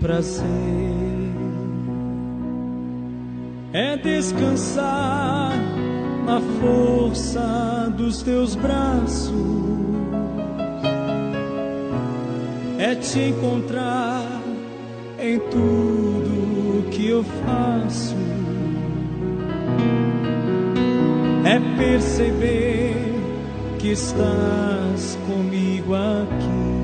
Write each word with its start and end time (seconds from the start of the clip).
prazer 0.00 0.44
é 3.72 3.96
descansar 3.96 5.52
na 6.24 6.40
força 6.60 7.92
dos 7.96 8.22
teus 8.22 8.54
braços, 8.54 9.30
é 12.78 12.94
te 12.94 13.20
encontrar 13.20 14.24
em 15.18 15.38
tudo 15.38 16.88
que 16.90 17.08
eu 17.08 17.24
faço, 17.44 18.16
é 21.44 21.60
perceber 21.76 22.94
que 23.78 23.88
estás 23.88 25.18
comigo 25.26 25.94
aqui. 25.94 26.77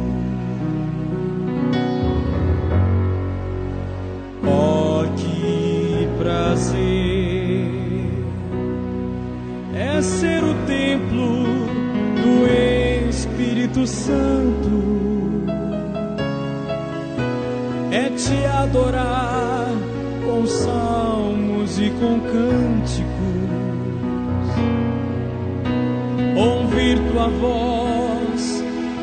Espírito 13.74 13.86
Santo, 13.88 15.42
é 17.90 18.08
te 18.10 18.46
adorar 18.46 19.72
com 20.24 20.46
salmos 20.46 21.78
e 21.80 21.90
com 21.90 22.20
cânticos, 22.20 23.10
ouvir 26.36 26.98
tua 27.10 27.28
voz, 27.28 28.62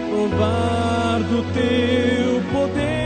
provar 0.10 1.20
do 1.20 1.44
teu 1.54 2.42
poder. 2.54 3.01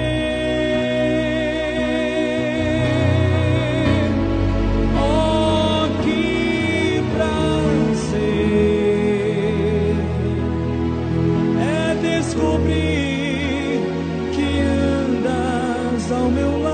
Meu 16.31 16.64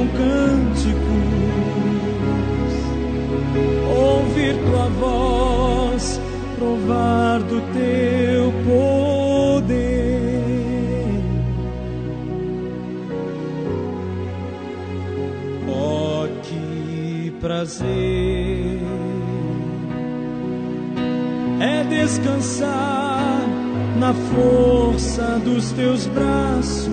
com 0.00 0.08
cânticos, 0.08 0.96
ouvir 3.86 4.54
tua 4.64 4.88
voz, 4.88 6.20
provar 6.58 7.40
do 7.40 7.60
teu 7.72 8.50
poder. 8.64 9.90
Oh, 15.68 16.26
que 16.42 17.32
prazer. 17.40 18.80
É 21.60 21.84
descansar 21.84 23.42
na 23.98 24.14
força 24.14 25.38
dos 25.44 25.72
teus 25.72 26.06
braços, 26.06 26.88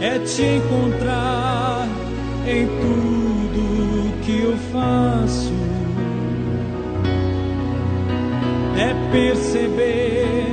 é 0.00 0.18
te 0.20 0.42
encontrar 0.42 1.88
em 2.46 2.66
tudo 2.66 4.22
que 4.24 4.42
eu 4.42 4.56
faço, 4.72 5.52
é 8.76 8.94
perceber 9.10 10.46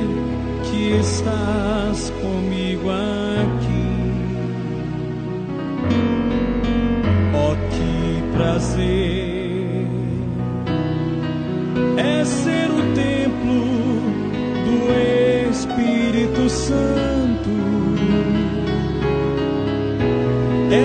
que 0.63 0.97
estás 0.99 2.11
comigo 2.21 2.89
aqui. 2.89 3.85
Oh, 7.33 7.55
que 7.69 8.35
prazer. 8.35 9.87
É 11.97 12.25
ser 12.25 12.69
o 12.71 12.81
templo 12.93 13.65
do 14.65 15.49
Espírito 15.51 16.49
Santo, 16.49 17.14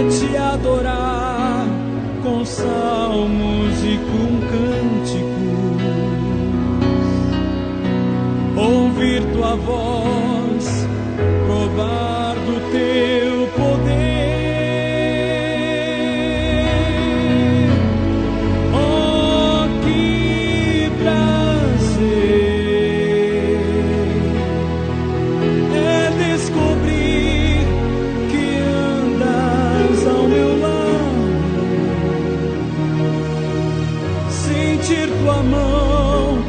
te 0.08 0.36
adorar 0.36 1.66
com 2.22 2.44
salmos 2.44 3.84
e 3.84 3.98
com 3.98 4.40
cânticos, 4.50 5.82
ouvir 8.56 9.22
tua 9.32 9.56
voz, 9.56 10.86
provar 11.46 12.34
do 12.34 12.60
teu 12.72 13.29
sentir 34.90 35.08
tua 35.22 35.42
mão 35.42 36.42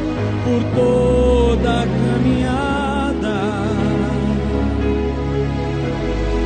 por 0.44 0.62
toda 0.74 1.82
a 1.82 1.86
caminhada, 1.86 3.38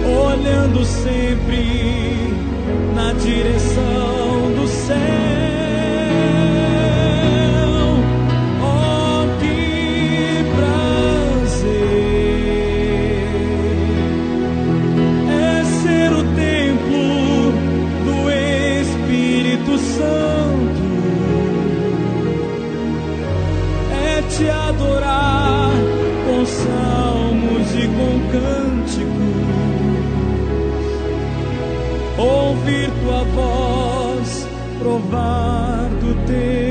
olhando 0.04 0.84
sempre 0.84 2.34
na 2.94 3.12
direção 3.14 4.52
do 4.54 4.68
céu. 4.68 5.55
Com 28.36 28.40
cânticos 28.40 29.16
ouvir 32.18 32.90
tua 33.02 33.24
voz, 33.24 34.48
provar 34.78 35.88
do 36.00 36.14
teu 36.26 36.65